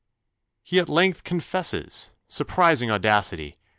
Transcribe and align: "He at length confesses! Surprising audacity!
"He 0.63 0.79
at 0.79 0.89
length 0.89 1.23
confesses! 1.23 2.11
Surprising 2.27 2.89
audacity! 2.89 3.59